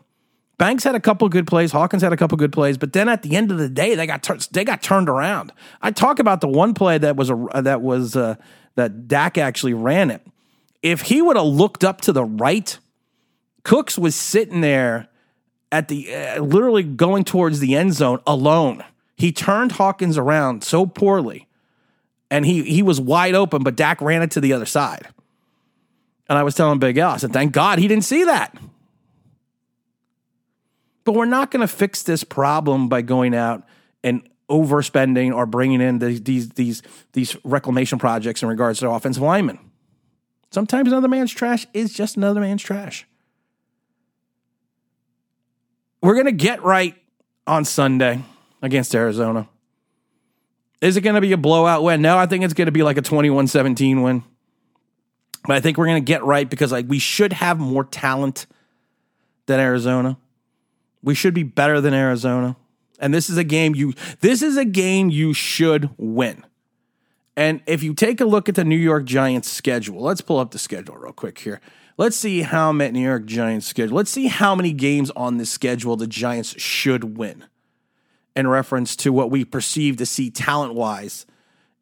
Banks 0.64 0.86
had 0.86 0.96
a 0.96 1.00
couple 1.02 1.28
good 1.28 1.46
plays. 1.46 1.74
Hawkins 1.74 2.02
had 2.02 2.14
a 2.14 2.16
couple 2.16 2.38
good 2.38 2.54
plays, 2.54 2.78
but 2.78 2.94
then 2.94 3.10
at 3.10 3.22
the 3.22 3.36
end 3.36 3.52
of 3.52 3.58
the 3.58 3.68
day, 3.68 3.96
they 3.96 4.08
got 4.08 4.24
tur- 4.24 4.38
they 4.52 4.64
got 4.64 4.82
turned 4.82 5.10
around. 5.10 5.52
I 5.82 5.92
talk 5.92 6.20
about 6.20 6.40
the 6.40 6.48
one 6.48 6.74
play 6.74 6.98
that 7.00 7.18
was 7.18 7.30
a 7.30 7.50
that 7.64 7.82
was 7.82 8.16
uh, 8.16 8.36
that 8.76 9.10
Dak 9.10 9.38
actually 9.38 9.74
ran 9.74 10.10
it. 10.10 10.26
If 10.82 11.02
he 11.02 11.22
would 11.22 11.36
have 11.36 11.48
looked 11.48 11.84
up 11.84 12.00
to 12.04 12.14
the 12.14 12.24
right, 12.24 12.80
Cooks 13.64 13.98
was 13.98 14.16
sitting 14.16 14.62
there 14.62 15.10
at 15.70 15.90
the 15.90 16.16
uh, 16.16 16.42
literally 16.42 16.84
going 16.84 17.26
towards 17.26 17.60
the 17.60 17.76
end 17.76 17.94
zone 17.94 18.22
alone. 18.26 18.86
He 19.18 19.34
turned 19.34 19.74
Hawkins 19.74 20.18
around 20.18 20.64
so 20.64 20.86
poorly, 20.86 21.46
and 22.32 22.46
he 22.46 22.64
he 22.64 22.82
was 22.82 23.02
wide 23.02 23.36
open, 23.36 23.64
but 23.64 23.76
Dak 23.76 24.00
ran 24.00 24.22
it 24.22 24.32
to 24.32 24.40
the 24.40 24.54
other 24.54 24.66
side. 24.66 25.10
And 26.30 26.38
I 26.38 26.44
was 26.44 26.56
telling 26.56 26.80
Big 26.80 26.98
Al, 27.00 27.12
I 27.12 27.18
said, 27.18 27.34
"Thank 27.34 27.52
God 27.52 27.80
he 27.80 27.90
didn't 27.90 28.06
see 28.06 28.24
that." 28.24 28.58
But 31.04 31.14
we're 31.16 31.26
not 31.26 31.52
going 31.52 31.62
to 31.62 31.68
fix 31.68 32.04
this 32.04 32.24
problem 32.24 32.88
by 32.88 33.02
going 33.02 33.36
out 33.36 33.64
and 34.04 34.28
overspending 34.50 35.34
or 35.34 35.46
bringing 35.46 35.82
in 35.82 36.00
these, 36.00 36.22
these 36.22 36.50
these 36.50 36.82
these 37.14 37.38
reclamation 37.44 38.00
projects 38.00 38.44
in 38.44 38.50
regards 38.50 38.80
to 38.80 38.90
offensive 38.90 39.24
linemen. 39.24 39.60
Sometimes 40.52 40.90
another 40.90 41.08
man's 41.08 41.32
trash 41.32 41.66
is 41.74 41.94
just 41.94 42.16
another 42.18 42.40
man's 42.40 42.62
trash. 42.62 43.08
We're 46.02 46.14
going 46.14 46.26
to 46.26 46.32
get 46.32 46.62
right 46.64 46.96
on 47.48 47.66
Sunday 47.66 48.24
against 48.62 48.94
Arizona. 48.94 49.48
Is 50.82 50.98
it 50.98 51.02
going 51.02 51.16
to 51.16 51.22
be 51.22 51.32
a 51.32 51.38
blowout 51.38 51.82
win? 51.82 52.02
No, 52.02 52.18
I 52.18 52.26
think 52.26 52.44
it's 52.44 52.54
going 52.54 52.66
to 52.66 52.74
be 52.74 52.84
like 52.84 52.98
a 52.98 53.02
21-17 53.02 54.04
win. 54.04 54.24
But 55.46 55.56
I 55.56 55.60
think 55.62 55.78
we're 55.78 55.86
going 55.86 56.04
to 56.04 56.06
get 56.06 56.24
right 56.24 56.50
because 56.50 56.72
like 56.72 56.86
we 56.88 57.00
should 57.00 57.34
have 57.34 57.58
more 57.58 57.86
talent 57.86 58.46
than 59.46 59.60
Arizona. 59.60 60.18
We 61.04 61.14
should 61.14 61.34
be 61.34 61.44
better 61.44 61.82
than 61.82 61.94
Arizona. 61.94 62.56
And 63.00 63.14
this 63.14 63.30
is 63.30 63.38
a 63.38 63.44
game 63.44 63.76
you 63.76 63.94
this 64.22 64.42
is 64.42 64.58
a 64.58 64.66
game 64.66 65.10
you 65.10 65.34
should 65.34 65.90
win. 65.98 66.46
And 67.36 67.62
if 67.66 67.84
you 67.84 67.94
take 67.94 68.22
a 68.22 68.26
look 68.26 68.48
at 68.48 68.56
the 68.56 68.64
New 68.64 68.78
York 68.78 69.06
Giants 69.06 69.50
schedule, 69.50 70.02
let's 70.02 70.22
pull 70.22 70.40
up 70.40 70.52
the 70.52 70.60
schedule 70.60 70.96
real 70.96 71.14
quick 71.14 71.40
here. 71.40 71.60
Let's 71.98 72.16
see 72.16 72.42
how 72.42 72.72
many 72.72 73.00
New 73.00 73.06
York 73.06 73.26
Giants 73.26 73.68
schedule. 73.68 73.98
Let's 73.98 74.12
see 74.12 74.28
how 74.28 74.56
many 74.56 74.72
games 74.72 75.12
on 75.12 75.38
this 75.38 75.50
schedule 75.50 75.96
the 75.96 76.08
Giants 76.08 76.60
should 76.60 77.18
win 77.18 77.46
in 78.36 78.48
reference 78.48 78.96
to 78.98 79.14
what 79.14 79.30
we 79.30 79.46
perceive 79.46 79.98
to 79.98 80.06
see 80.06 80.30
talent 80.32 80.74
wise 80.74 81.26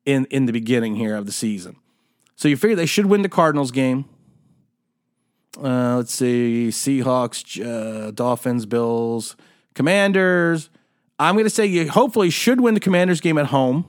in, 0.05 0.25
in 0.25 0.45
the 0.45 0.53
beginning 0.53 0.95
here 0.95 1.15
of 1.15 1.25
the 1.25 1.31
season. 1.31 1.77
So 2.35 2.47
you 2.47 2.57
figure 2.57 2.75
they 2.75 2.85
should 2.85 3.05
win 3.05 3.21
the 3.21 3.29
Cardinals 3.29 3.71
game. 3.71 4.05
Uh, 5.57 5.97
let's 5.97 6.13
see 6.13 6.69
Seahawks, 6.69 7.59
uh, 7.63 8.11
Dolphins, 8.11 8.65
Bills, 8.65 9.35
Commanders. 9.73 10.69
I'm 11.19 11.35
going 11.35 11.45
to 11.45 11.49
say 11.49 11.65
you 11.65 11.89
hopefully 11.89 12.29
should 12.29 12.61
win 12.61 12.73
the 12.73 12.79
Commanders 12.79 13.21
game 13.21 13.37
at 13.37 13.47
home. 13.47 13.85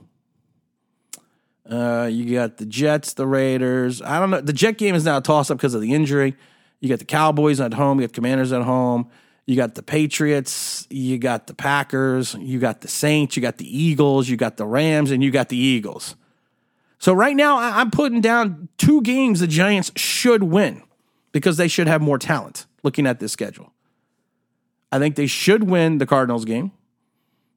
Uh, 1.69 2.09
you 2.11 2.35
got 2.35 2.57
the 2.57 2.65
Jets, 2.65 3.13
the 3.13 3.25
Raiders. 3.25 4.01
I 4.01 4.19
don't 4.19 4.29
know. 4.29 4.41
The 4.41 4.53
Jet 4.53 4.77
game 4.77 4.95
is 4.95 5.05
now 5.05 5.17
a 5.17 5.21
toss 5.21 5.49
up 5.49 5.57
because 5.57 5.73
of 5.73 5.81
the 5.81 5.93
injury. 5.93 6.35
You 6.81 6.89
got 6.89 6.99
the 6.99 7.05
Cowboys 7.05 7.61
at 7.61 7.73
home. 7.73 7.99
You 7.99 8.07
got 8.07 8.13
Commanders 8.13 8.51
at 8.51 8.63
home. 8.63 9.09
You 9.45 9.57
got 9.57 9.75
the 9.75 9.83
Patriots, 9.83 10.87
you 10.89 11.17
got 11.17 11.47
the 11.47 11.53
Packers, 11.53 12.33
you 12.35 12.59
got 12.59 12.79
the 12.79 12.87
Saints, 12.87 13.35
you 13.35 13.41
got 13.41 13.57
the 13.57 13.77
Eagles, 13.77 14.29
you 14.29 14.37
got 14.37 14.55
the 14.55 14.65
Rams, 14.65 15.11
and 15.11 15.21
you 15.21 15.31
got 15.31 15.49
the 15.49 15.57
Eagles. 15.57 16.15
So 16.97 17.11
right 17.11 17.35
now, 17.35 17.57
I'm 17.57 17.91
putting 17.91 18.21
down 18.21 18.69
two 18.77 19.01
games 19.01 19.41
the 19.41 19.47
Giants 19.47 19.91
should 19.97 20.43
win 20.43 20.81
because 21.33 21.57
they 21.57 21.67
should 21.67 21.87
have 21.87 22.01
more 22.01 22.17
talent 22.17 22.65
looking 22.83 23.05
at 23.05 23.19
this 23.19 23.33
schedule. 23.33 23.73
I 24.91 24.99
think 24.99 25.15
they 25.15 25.27
should 25.27 25.63
win 25.63 25.97
the 25.97 26.05
Cardinals 26.05 26.45
game. 26.45 26.71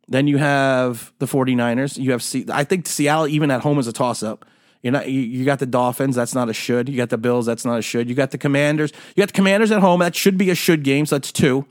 Then 0.09 0.27
you 0.27 0.39
have 0.39 1.13
the 1.19 1.27
49ers. 1.27 1.99
You 1.99 2.13
have 2.13 2.25
I 2.51 2.65
think 2.65 2.89
Seattle 2.89 3.29
even 3.29 3.51
at 3.51 3.61
home 3.61 3.79
is 3.79 3.87
a 3.87 3.93
toss 3.93 4.23
up. 4.23 4.45
You, 4.83 4.93
you 5.01 5.45
got 5.45 5.59
the 5.59 5.67
Dolphins, 5.67 6.15
that's 6.15 6.35
not 6.35 6.49
a 6.49 6.53
should. 6.53 6.89
You 6.89 6.97
got 6.97 7.11
the 7.11 7.19
Bills, 7.19 7.47
that's 7.47 7.65
not 7.65 7.79
a 7.79 7.83
should. 7.83 8.09
You 8.09 8.15
got 8.15 8.31
the 8.31 8.39
Commanders. 8.39 8.93
You 9.15 9.23
got 9.23 9.29
the 9.29 9.35
Commanders 9.35 9.71
at 9.73 9.81
home, 9.81 10.01
that 10.01 10.15
should 10.15 10.39
be 10.39 10.49
a 10.51 10.55
should 10.55 10.85
game, 10.85 11.07
so 11.07 11.17
that's 11.17 11.33
two. 11.33 11.67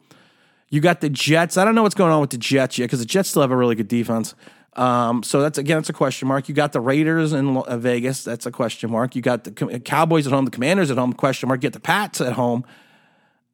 You 0.69 0.81
got 0.81 0.99
the 0.99 1.09
Jets. 1.09 1.55
I 1.57 1.63
don't 1.63 1.75
know 1.75 1.83
what's 1.83 1.95
going 1.95 2.11
on 2.11 2.19
with 2.19 2.31
the 2.31 2.37
Jets 2.37 2.77
yet 2.77 2.85
because 2.85 2.99
the 2.99 3.05
Jets 3.05 3.29
still 3.29 3.41
have 3.41 3.51
a 3.51 3.55
really 3.55 3.75
good 3.75 3.87
defense. 3.87 4.35
Um, 4.75 5.23
so 5.23 5.41
that's 5.41 5.57
again, 5.57 5.77
that's 5.77 5.89
a 5.89 5.93
question 5.93 6.27
mark. 6.27 6.49
You 6.49 6.55
got 6.55 6.73
the 6.73 6.81
Raiders 6.81 7.31
in 7.33 7.57
uh, 7.57 7.77
Vegas. 7.77 8.23
That's 8.23 8.45
a 8.45 8.51
question 8.51 8.91
mark. 8.91 9.15
You 9.15 9.21
got 9.21 9.45
the 9.45 9.79
Cowboys 9.79 10.27
at 10.27 10.33
home, 10.33 10.45
the 10.45 10.51
Commanders 10.51 10.91
at 10.91 10.97
home. 10.97 11.13
Question 11.13 11.47
mark. 11.47 11.59
You 11.59 11.69
get 11.69 11.73
the 11.73 11.79
Pats 11.79 12.19
at 12.19 12.33
home. 12.33 12.65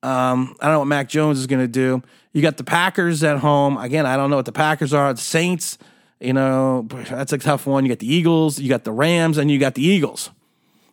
Um, 0.03 0.55
I 0.59 0.65
don't 0.65 0.73
know 0.73 0.79
what 0.79 0.85
Mac 0.85 1.09
Jones 1.09 1.37
is 1.37 1.45
going 1.45 1.61
to 1.61 1.67
do. 1.67 2.01
You 2.33 2.41
got 2.41 2.57
the 2.57 2.63
Packers 2.63 3.23
at 3.23 3.37
home. 3.37 3.77
Again, 3.77 4.07
I 4.07 4.17
don't 4.17 4.31
know 4.31 4.37
what 4.37 4.45
the 4.45 4.51
Packers 4.51 4.93
are. 4.93 5.13
The 5.13 5.21
Saints. 5.21 5.77
You 6.19 6.33
know, 6.33 6.87
that's 6.89 7.33
a 7.33 7.37
tough 7.37 7.65
one. 7.65 7.85
You 7.85 7.89
got 7.89 7.99
the 7.99 8.11
Eagles. 8.11 8.59
You 8.59 8.69
got 8.69 8.83
the 8.83 8.91
Rams, 8.91 9.37
and 9.37 9.49
you 9.49 9.59
got 9.59 9.75
the 9.75 9.83
Eagles. 9.83 10.31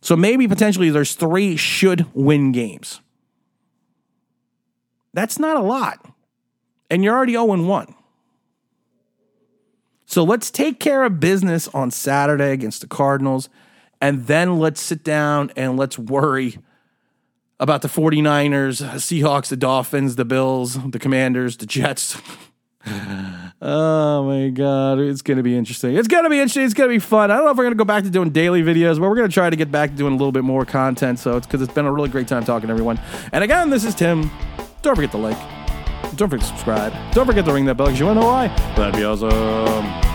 So 0.00 0.16
maybe 0.16 0.46
potentially 0.46 0.90
there's 0.90 1.14
three 1.14 1.56
should 1.56 2.06
win 2.14 2.52
games. 2.52 3.00
That's 5.12 5.38
not 5.38 5.56
a 5.56 5.60
lot. 5.60 6.04
And 6.90 7.02
you're 7.02 7.14
already 7.14 7.32
0 7.32 7.44
1. 7.44 7.94
So 10.08 10.24
let's 10.24 10.50
take 10.50 10.80
care 10.80 11.04
of 11.04 11.20
business 11.20 11.68
on 11.68 11.90
Saturday 11.90 12.50
against 12.50 12.80
the 12.80 12.86
Cardinals. 12.86 13.50
And 14.00 14.26
then 14.26 14.58
let's 14.58 14.80
sit 14.80 15.04
down 15.04 15.52
and 15.54 15.76
let's 15.76 15.98
worry 15.98 16.58
about 17.60 17.82
the 17.82 17.88
49ers, 17.88 18.82
Seahawks, 18.94 19.48
the 19.48 19.56
Dolphins, 19.56 20.16
the 20.16 20.24
Bills, 20.24 20.78
the 20.90 20.98
Commanders, 20.98 21.58
the 21.58 21.66
Jets. 21.66 22.18
oh 23.60 24.24
my 24.24 24.48
God. 24.48 24.98
It's 24.98 25.20
going 25.20 25.36
to 25.36 25.42
be 25.42 25.54
interesting. 25.54 25.94
It's 25.94 26.08
going 26.08 26.24
to 26.24 26.30
be 26.30 26.38
interesting. 26.38 26.64
It's 26.64 26.72
going 26.72 26.88
to 26.88 26.94
be 26.94 27.00
fun. 27.00 27.30
I 27.30 27.36
don't 27.36 27.44
know 27.44 27.50
if 27.50 27.58
we're 27.58 27.64
going 27.64 27.74
to 27.74 27.78
go 27.78 27.84
back 27.84 28.04
to 28.04 28.10
doing 28.10 28.30
daily 28.30 28.62
videos, 28.62 28.98
but 28.98 29.10
we're 29.10 29.16
going 29.16 29.28
to 29.28 29.34
try 29.34 29.50
to 29.50 29.56
get 29.56 29.70
back 29.70 29.90
to 29.90 29.96
doing 29.96 30.14
a 30.14 30.16
little 30.16 30.32
bit 30.32 30.44
more 30.44 30.64
content. 30.64 31.18
So 31.18 31.36
it's 31.36 31.46
because 31.46 31.60
it's 31.60 31.74
been 31.74 31.84
a 31.84 31.92
really 31.92 32.08
great 32.08 32.28
time 32.28 32.46
talking 32.46 32.68
to 32.68 32.72
everyone. 32.72 32.98
And 33.32 33.44
again, 33.44 33.68
this 33.68 33.84
is 33.84 33.94
Tim. 33.94 34.30
Don't 34.80 34.94
forget 34.94 35.10
to 35.10 35.18
like. 35.18 35.57
Don't 36.16 36.28
forget 36.28 36.40
to 36.40 36.46
subscribe. 36.46 36.92
Don't 37.12 37.26
forget 37.26 37.44
to 37.44 37.52
ring 37.52 37.64
that 37.66 37.76
bell 37.76 37.86
because 37.86 38.00
you 38.00 38.06
want 38.06 38.16
to 38.18 38.20
know 38.22 38.28
why. 38.28 38.48
That'd 38.76 38.94
be 38.94 39.04
awesome. 39.04 40.07